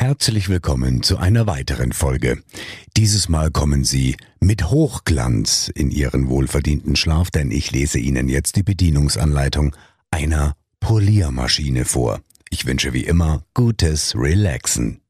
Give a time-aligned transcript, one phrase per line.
[0.00, 2.40] Herzlich willkommen zu einer weiteren Folge.
[2.96, 8.54] Dieses Mal kommen Sie mit Hochglanz in Ihren wohlverdienten Schlaf, denn ich lese Ihnen jetzt
[8.54, 9.74] die Bedienungsanleitung
[10.12, 12.20] einer Poliermaschine vor.
[12.48, 15.00] Ich wünsche wie immer gutes Relaxen.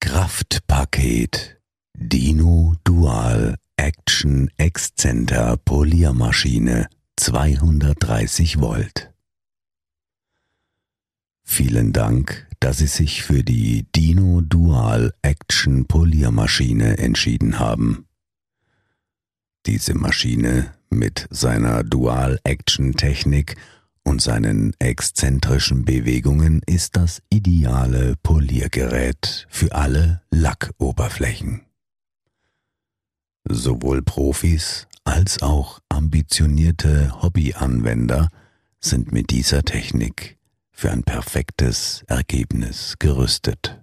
[0.00, 1.58] Kraftpaket
[1.96, 9.09] Dino Dual Action Excenter Poliermaschine 230 Volt.
[11.52, 18.06] Vielen Dank, dass Sie sich für die Dino Dual Action Poliermaschine entschieden haben.
[19.66, 23.56] Diese Maschine mit seiner Dual Action Technik
[24.04, 31.62] und seinen exzentrischen Bewegungen ist das ideale Poliergerät für alle Lackoberflächen.
[33.44, 38.28] Sowohl Profis als auch ambitionierte Hobbyanwender
[38.78, 40.38] sind mit dieser Technik
[40.80, 43.82] für ein perfektes Ergebnis gerüstet.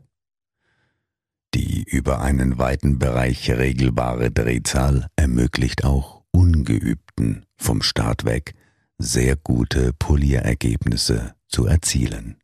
[1.54, 8.56] Die über einen weiten Bereich regelbare Drehzahl ermöglicht auch Ungeübten vom Start weg
[8.98, 12.38] sehr gute Polierergebnisse zu erzielen.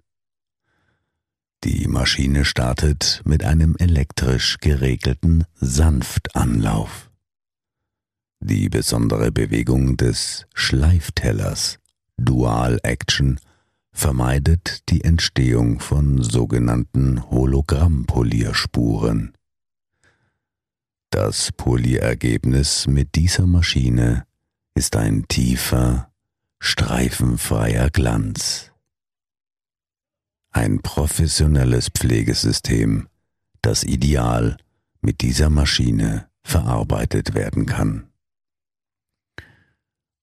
[1.63, 7.09] Die Maschine startet mit einem elektrisch geregelten Sanftanlauf.
[8.39, 11.79] Die besondere Bewegung des Schleiftellers
[12.17, 13.39] Dual Action
[13.93, 19.33] vermeidet die Entstehung von sogenannten Hologrammpolierspuren.
[21.11, 24.25] Das Polierergebnis mit dieser Maschine
[24.73, 26.11] ist ein tiefer,
[26.59, 28.71] streifenfreier Glanz.
[30.49, 33.07] Ein professionelles Pflegesystem,
[33.61, 34.57] das ideal
[35.01, 38.07] mit dieser Maschine verarbeitet werden kann.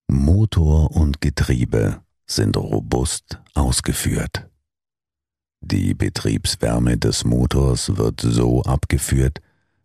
[0.09, 3.39] Motor und Getriebe sind robust
[3.71, 4.49] ausgeführt.
[5.61, 9.39] Die Betriebswärme des Motors wird so abgeführt,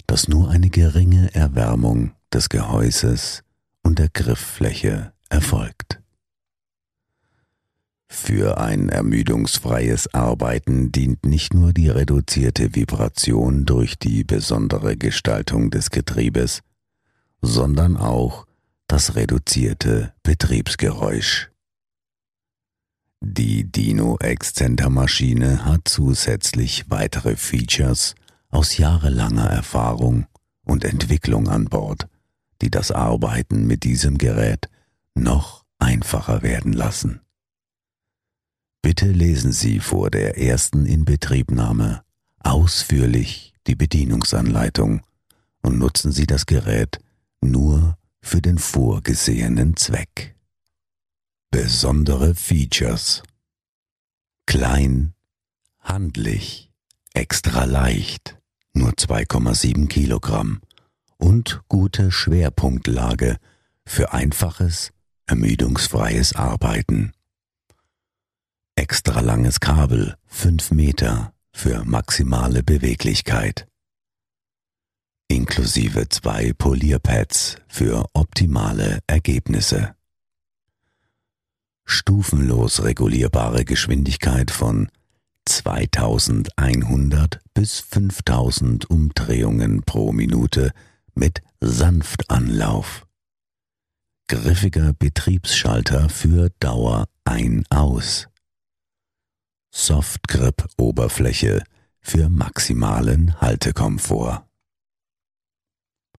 [0.08, 3.44] dass nur eine geringe Erwärmung des Gehäuses
[3.84, 6.02] und der Grifffläche erfolgt.
[8.08, 15.92] Für ein ermüdungsfreies Arbeiten dient nicht nur die reduzierte Vibration durch die besondere Gestaltung des
[15.92, 16.62] Getriebes,
[17.44, 18.48] sondern auch
[18.88, 21.52] das reduzierte Betriebsgeräusch.
[23.28, 28.14] Die Dino Excenter Maschine hat zusätzlich weitere Features
[28.52, 30.28] aus jahrelanger Erfahrung
[30.64, 32.08] und Entwicklung an Bord,
[32.62, 34.70] die das Arbeiten mit diesem Gerät
[35.16, 37.20] noch einfacher werden lassen.
[38.84, 42.04] Bitte lesen Sie vor der ersten Inbetriebnahme
[42.42, 45.02] ausführlich die Bedienungsanleitung
[45.64, 47.00] und nutzen Sie das Gerät
[47.42, 50.35] nur für den vorgesehenen Zweck.
[51.52, 53.24] Besondere Features.
[54.46, 55.14] Klein,
[55.80, 56.72] handlich,
[57.14, 58.38] extra leicht,
[58.74, 60.62] nur 2,7 Kilogramm
[61.18, 63.38] und gute Schwerpunktlage
[63.86, 64.92] für einfaches,
[65.28, 67.14] ermüdungsfreies Arbeiten.
[68.76, 73.68] Extra langes Kabel, 5 Meter für maximale Beweglichkeit.
[75.28, 79.96] Inklusive zwei Polierpads für optimale Ergebnisse
[81.86, 84.90] stufenlos regulierbare Geschwindigkeit von
[85.46, 90.72] 2100 bis 5000 Umdrehungen pro Minute
[91.14, 93.06] mit Sanftanlauf.
[94.28, 98.28] Griffiger Betriebsschalter für Dauer ein-aus.
[99.72, 101.64] Softgrip-Oberfläche
[102.00, 104.48] für maximalen Haltekomfort.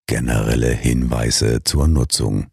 [0.05, 2.47] Generelle Hinweise zur Nutzung.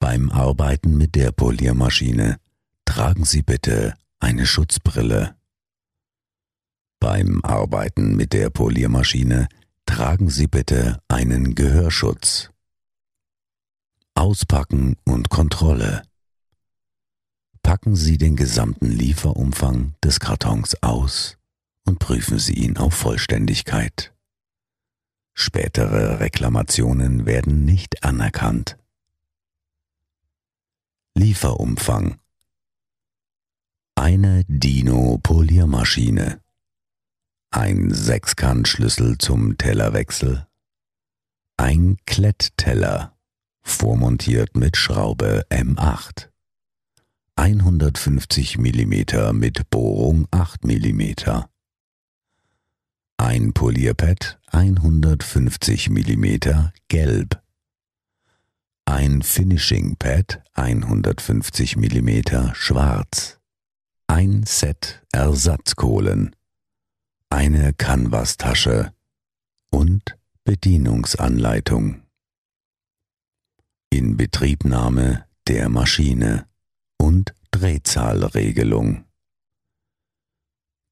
[0.00, 2.40] Beim Arbeiten mit der Poliermaschine
[2.86, 5.36] tragen Sie bitte eine Schutzbrille.
[6.98, 9.48] Beim Arbeiten mit der Poliermaschine
[9.84, 12.50] tragen Sie bitte einen Gehörschutz.
[14.14, 16.02] Auspacken und Kontrolle.
[17.62, 21.36] Packen Sie den gesamten Lieferumfang des Kartons aus
[21.86, 24.14] und prüfen Sie ihn auf Vollständigkeit.
[25.34, 28.78] Spätere Reklamationen werden nicht anerkannt.
[31.20, 32.18] Lieferumfang
[33.94, 36.40] eine Dino-Poliermaschine,
[37.50, 40.46] ein Sechskantschlüssel zum Tellerwechsel,
[41.58, 43.18] Ein Klettteller,
[43.60, 46.30] vormontiert mit Schraube M8.
[47.36, 51.02] 150 mm mit Bohrung 8 mm.
[53.18, 57.42] Ein Polierpad 150 mm gelb.
[58.90, 63.38] Ein Finishing Pad 150 mm schwarz.
[64.08, 66.34] Ein Set Ersatzkohlen.
[67.30, 68.92] Eine Canvas-Tasche
[69.70, 72.02] und Bedienungsanleitung.
[73.90, 76.46] Inbetriebnahme der Maschine
[76.98, 79.04] und Drehzahlregelung.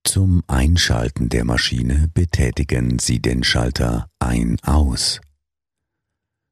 [0.04, 5.20] Zum Einschalten der Maschine betätigen Sie den Schalter Ein-Aus.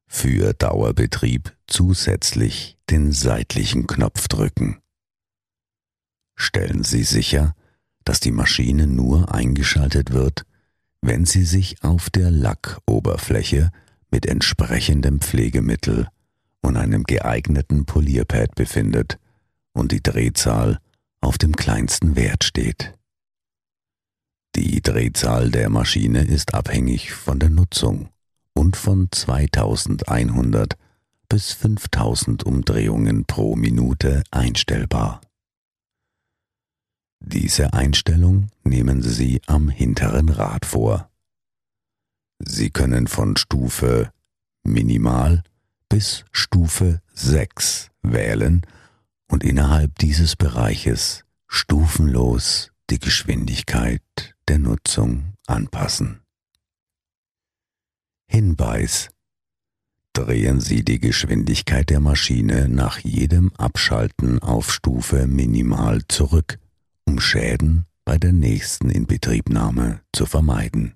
[0.07, 4.79] Für Dauerbetrieb zusätzlich den seitlichen Knopf drücken.
[6.35, 7.55] Stellen Sie sicher,
[8.05, 10.45] dass die Maschine nur eingeschaltet wird,
[11.01, 13.69] wenn sie sich auf der Lackoberfläche
[14.09, 16.07] mit entsprechendem Pflegemittel
[16.61, 19.19] und einem geeigneten Polierpad befindet
[19.73, 20.79] und die Drehzahl
[21.19, 22.95] auf dem kleinsten Wert steht.
[24.55, 28.09] Die Drehzahl der Maschine ist abhängig von der Nutzung
[28.57, 30.77] und von 2100
[31.29, 35.21] bis 5000 Umdrehungen pro Minute einstellbar.
[37.19, 41.09] Diese Einstellung nehmen Sie am hinteren Rad vor.
[42.39, 44.11] Sie können von Stufe
[44.63, 45.43] Minimal
[45.87, 48.63] bis Stufe 6 wählen
[49.31, 54.01] und innerhalb dieses Bereiches stufenlos die Geschwindigkeit
[54.47, 56.21] der Nutzung anpassen.
[58.27, 59.09] Hinweis
[60.17, 66.57] Drehen Sie die Geschwindigkeit der Maschine nach jedem Abschalten auf Stufe Minimal zurück,
[67.05, 70.95] um Schäden bei der nächsten Inbetriebnahme zu vermeiden.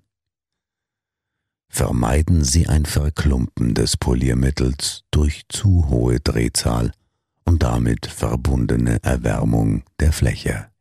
[1.70, 6.92] Vermeiden Sie ein Verklumpen des Poliermittels durch zu hohe Drehzahl
[7.46, 10.72] und damit verbundene Erwärmung der Fläche.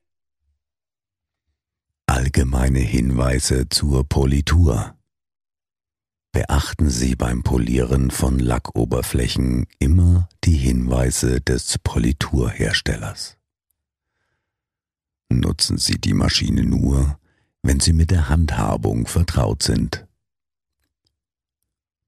[2.06, 4.96] Allgemeine Hinweise zur Politur.
[6.32, 13.36] Beachten Sie beim Polieren von Lackoberflächen immer die Hinweise des Politurherstellers.
[15.28, 17.18] Nutzen Sie die Maschine nur,
[17.62, 20.06] wenn Sie mit der Handhabung vertraut sind.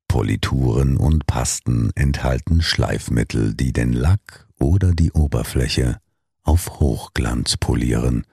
[0.07, 5.99] Polituren und Pasten enthalten Schleifmittel, die den Lack oder die Oberfläche
[6.45, 8.25] auf Hochglanz polieren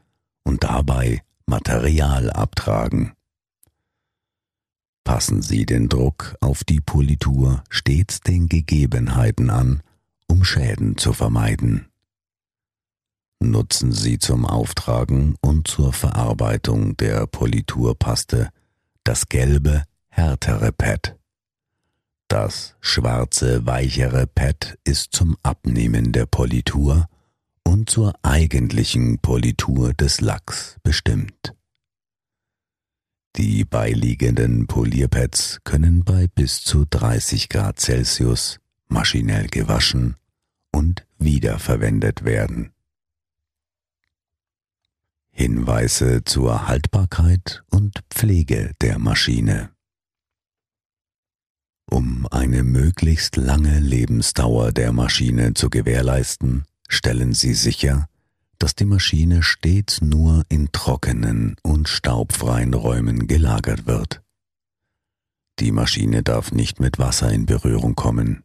[0.43, 3.13] und dabei Material abtragen.
[5.09, 9.81] Passen Sie den Druck auf die Politur stets den Gegebenheiten an,
[10.27, 11.87] um Schäden zu vermeiden.
[13.39, 18.49] Nutzen Sie zum Auftragen und zur Verarbeitung der Politurpaste
[19.03, 21.17] das gelbe, härtere Pad.
[22.27, 27.09] Das schwarze, weichere Pad ist zum Abnehmen der Politur
[27.63, 31.55] und zur eigentlichen Politur des Lacks bestimmt.
[33.39, 38.59] Die beiliegenden Polierpads können bei bis zu 30 Grad Celsius
[38.89, 40.17] maschinell gewaschen
[40.73, 42.73] und wiederverwendet werden.
[45.29, 49.69] Hinweise zur Haltbarkeit und Pflege der Maschine.
[51.89, 58.08] Um eine möglichst lange Lebensdauer der Maschine zu gewährleisten, stellen Sie sicher,
[58.59, 64.21] dass die Maschine stets nur in trockenen und staubfreien Räumen gelagert wird.
[65.59, 68.43] Die Maschine darf nicht mit Wasser in Berührung kommen.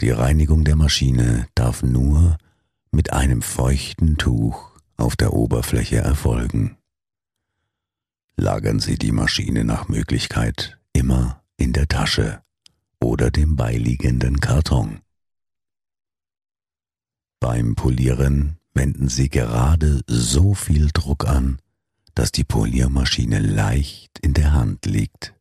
[0.00, 2.38] Die Reinigung der Maschine darf nur
[2.90, 6.76] mit einem feuchten Tuch auf der Oberfläche erfolgen.
[8.36, 12.42] Lagern Sie die Maschine nach Möglichkeit immer in der Tasche
[12.98, 15.00] oder dem beiliegenden Karton.
[17.38, 21.58] Beim Polieren wenden Sie gerade so viel Druck an,
[22.14, 25.34] dass die Poliermaschine leicht in der Hand liegt.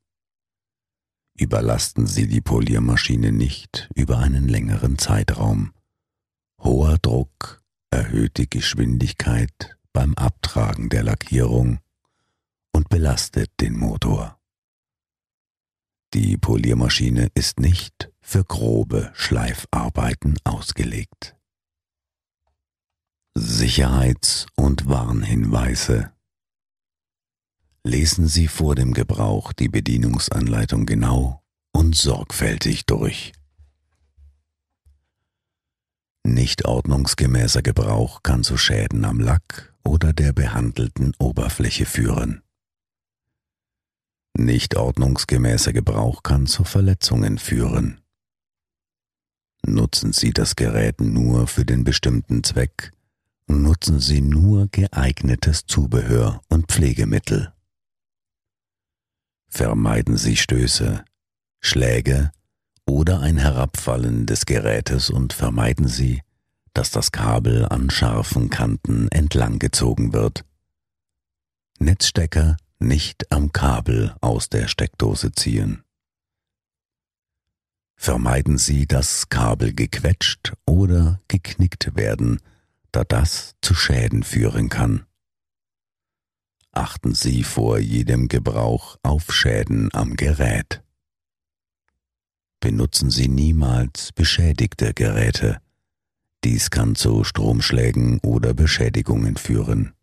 [1.37, 5.71] Überlasten Sie die Poliermaschine nicht über einen längeren Zeitraum.
[6.61, 11.79] Hoher Druck erhöht die Geschwindigkeit beim Abtragen der Lackierung
[12.73, 14.37] und belastet den Motor.
[16.13, 21.38] Die Poliermaschine ist nicht für grobe Schleifarbeiten ausgelegt.
[23.35, 26.11] Sicherheits- und Warnhinweise
[27.83, 33.31] Lesen Sie vor dem Gebrauch die Bedienungsanleitung genau und sorgfältig durch.
[36.23, 42.43] Nicht ordnungsgemäßer Gebrauch kann zu Schäden am Lack oder der behandelten Oberfläche führen.
[44.37, 48.01] nicht ordnungsgemäßer Gebrauch kann zu Verletzungen führen.
[49.65, 52.91] Nutzen Sie das Gerät nur für den bestimmten Zweck
[53.49, 57.53] nutzen Sie nur geeignetes Zubehör und Pflegemittel.
[59.49, 61.03] Vermeiden Sie Stöße,
[61.59, 62.31] Schläge
[62.85, 66.21] oder ein Herabfallen des Gerätes und vermeiden Sie,
[66.73, 70.45] dass das Kabel an scharfen Kanten entlang gezogen wird.
[71.79, 75.83] Netzstecker nicht am Kabel aus der Steckdose ziehen.
[77.95, 82.39] Vermeiden Sie, dass Kabel gequetscht oder geknickt werden,
[82.91, 85.05] da das zu Schäden führen kann.
[86.71, 90.83] Achten Sie vor jedem Gebrauch auf Schäden am Gerät.
[92.59, 95.61] Benutzen Sie niemals beschädigte Geräte.
[96.43, 99.93] Dies kann zu Stromschlägen oder Beschädigungen führen.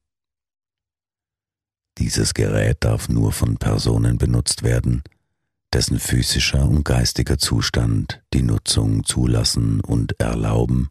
[1.99, 5.03] Dieses Gerät darf nur von Personen benutzt werden,
[5.73, 10.91] dessen physischer und geistiger Zustand die Nutzung zulassen und erlauben.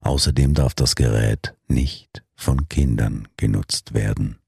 [0.00, 4.38] Außerdem darf das Gerät nicht von Kindern genutzt werden.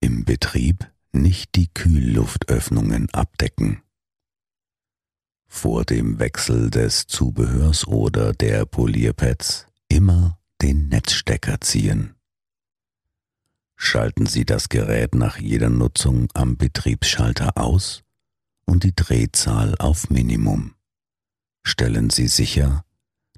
[0.00, 3.82] Im Betrieb nicht die Kühlluftöffnungen abdecken.
[5.46, 12.14] Vor dem Wechsel des Zubehörs oder der Polierpads immer den Netzstecker ziehen.
[13.76, 18.02] Schalten Sie das Gerät nach jeder Nutzung am Betriebsschalter aus
[18.64, 20.74] und die Drehzahl auf Minimum.
[21.62, 22.85] Stellen Sie sicher,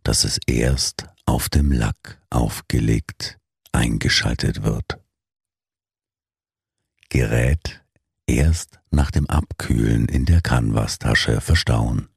[0.08, 3.38] dass es erst auf dem Lack aufgelegt
[3.72, 4.98] eingeschaltet wird.
[7.10, 7.84] Gerät
[8.26, 12.08] erst nach dem Abkühlen in der Canvas-Tasche verstauen.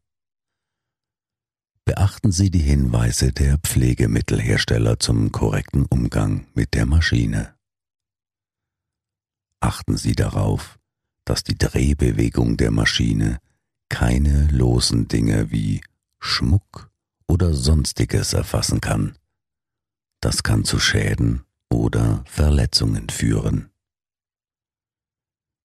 [1.83, 7.55] Beachten Sie die Hinweise der Pflegemittelhersteller zum korrekten Umgang mit der Maschine.
[9.59, 10.79] Achten Sie darauf,
[11.25, 13.39] dass die Drehbewegung der Maschine
[13.89, 15.81] keine losen Dinge wie
[16.21, 16.90] Schmuck
[17.31, 19.15] oder sonstiges erfassen kann.
[20.19, 23.69] Das kann zu Schäden oder Verletzungen führen.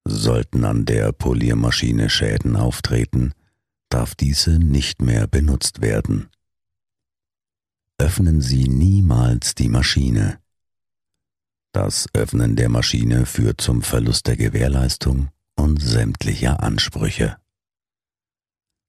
[0.05, 3.33] Sollten an der Poliermaschine Schäden auftreten,
[3.89, 6.29] darf diese nicht mehr benutzt werden.
[7.99, 10.39] Öffnen Sie niemals die Maschine,
[11.77, 17.37] das Öffnen der Maschine führt zum Verlust der Gewährleistung und sämtlicher Ansprüche.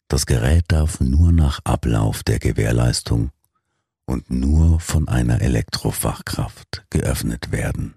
[0.09, 3.31] Das Gerät darf nur nach Ablauf der Gewährleistung
[4.05, 7.95] und nur von einer Elektrofachkraft geöffnet werden.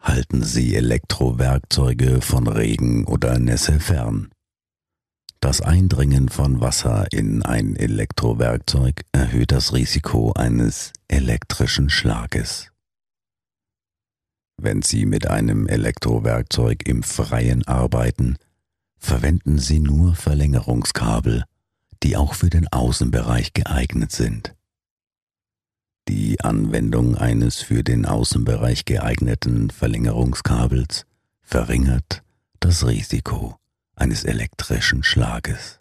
[0.00, 4.30] Halten Sie Elektrowerkzeuge von Regen oder Nässe fern.
[5.40, 12.70] Das Eindringen von Wasser in ein Elektrowerkzeug erhöht das Risiko eines elektrischen Schlages.
[14.60, 18.36] Wenn Sie mit einem Elektrowerkzeug im Freien arbeiten,
[18.98, 21.44] verwenden Sie nur Verlängerungskabel,
[22.02, 24.56] die auch für den Außenbereich geeignet sind.
[26.08, 31.06] Die Anwendung eines für den Außenbereich geeigneten Verlängerungskabels
[31.40, 32.24] verringert
[32.58, 33.56] das Risiko
[33.94, 35.78] eines elektrischen Schlages.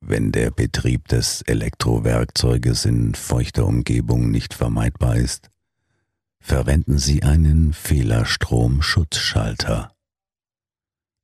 [0.00, 5.48] Wenn der Betrieb des Elektrowerkzeuges in feuchter Umgebung nicht vermeidbar ist,
[6.44, 9.96] verwenden Sie einen Fehlerstromschutzschalter.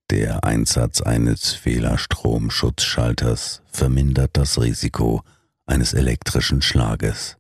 [0.09, 5.23] Der Einsatz eines Fehlerstromschutzschalters vermindert das Risiko
[5.67, 7.37] eines elektrischen Schlages.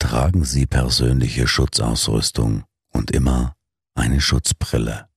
[0.00, 3.54] Tragen Sie persönliche Schutzausrüstung und immer
[3.94, 5.08] eine Schutzbrille.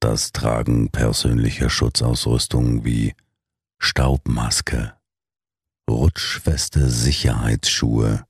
[0.00, 3.14] Das Tragen persönlicher Schutzausrüstung wie
[3.78, 4.94] Staubmaske,
[5.88, 8.24] rutschfeste Sicherheitsschuhe,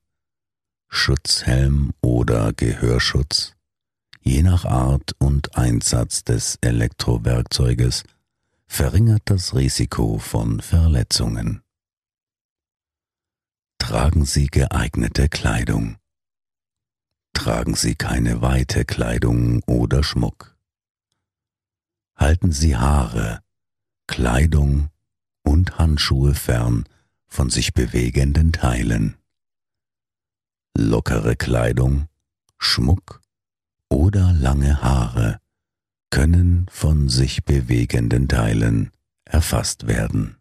[0.91, 3.55] Schutzhelm oder Gehörschutz,
[4.21, 8.05] je nach Art und Einsatz des Elektrowerkzeuges,
[8.67, 11.63] verringert das Risiko von Verletzungen.
[13.79, 15.97] Tragen Sie geeignete Kleidung
[17.41, 20.59] tragen Sie keine weite Kleidung oder Schmuck.
[22.15, 23.41] Halten Sie Haare,
[24.07, 24.91] Kleidung
[25.43, 26.85] und Handschuhe fern
[27.29, 29.17] von sich bewegenden Teilen.
[30.81, 32.09] Lockere Kleidung,
[32.59, 33.21] Schmuck
[33.89, 35.41] oder lange Haare
[36.11, 38.91] können von sich bewegenden Teilen
[39.25, 40.37] erfasst werden.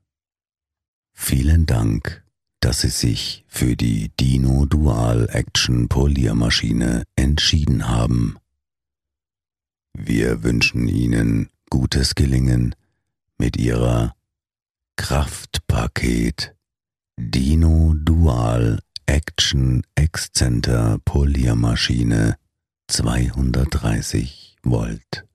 [1.13, 2.24] Vielen Dank
[2.60, 8.38] dass sie sich für die Dino Dual Action Poliermaschine entschieden haben.
[9.93, 12.75] Wir wünschen Ihnen gutes Gelingen
[13.38, 14.15] mit Ihrer
[14.98, 16.55] Kraftpaket
[17.17, 18.79] Dino Dual
[19.10, 22.36] Action Excenter Poliermaschine
[22.89, 25.28] 230 Volt.